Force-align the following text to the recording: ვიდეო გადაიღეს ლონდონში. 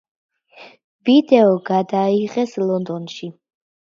ვიდეო 1.09 1.53
გადაიღეს 1.69 2.57
ლონდონში. 2.65 3.35